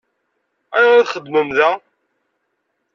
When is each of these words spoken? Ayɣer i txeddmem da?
Ayɣer 0.77 0.97
i 1.01 1.05
txeddmem 1.07 1.49
da? 1.57 1.69